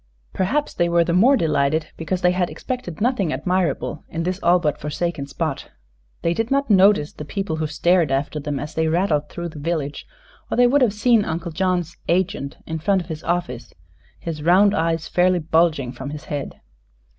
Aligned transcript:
Perhaps 0.33 0.73
they 0.73 0.89
were 0.89 1.03
the 1.03 1.13
more 1.13 1.37
delighted 1.37 1.89
because 1.95 2.21
they 2.23 2.31
had 2.31 2.49
expected 2.49 2.99
nothing 3.01 3.31
admirable 3.31 4.03
in 4.09 4.23
this 4.23 4.39
all 4.41 4.57
but 4.57 4.79
forsaken 4.81 5.27
spot. 5.27 5.69
They 6.23 6.33
did 6.33 6.49
not 6.49 6.71
notice 6.71 7.13
the 7.13 7.23
people 7.23 7.57
who 7.57 7.67
stared 7.67 8.11
after 8.11 8.39
them 8.39 8.59
as 8.59 8.73
they 8.73 8.87
rattled 8.87 9.29
through 9.29 9.49
the 9.49 9.59
village, 9.59 10.07
or 10.49 10.57
they 10.57 10.65
would 10.65 10.81
have 10.81 10.91
seen 10.93 11.23
Uncle 11.23 11.51
John's 11.51 11.97
"agent" 12.07 12.57
in 12.65 12.79
front 12.79 13.01
of 13.03 13.09
his 13.09 13.23
office, 13.23 13.75
his 14.17 14.41
round 14.41 14.73
eyes 14.73 15.07
fairly 15.07 15.37
bulging 15.37 15.91
from 15.91 16.09
his 16.09 16.23
head. 16.25 16.59